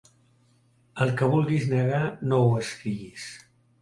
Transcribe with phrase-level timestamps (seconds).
[1.05, 2.01] El que vulguis negar,
[2.33, 3.29] no ho escriguis.